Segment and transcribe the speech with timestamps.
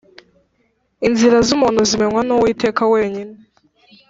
[1.07, 3.35] inzira z’ umuntu zimenywa n’Uwiteka wenyine